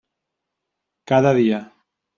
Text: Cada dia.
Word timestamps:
Cada 1.13 1.31
dia. 1.41 1.59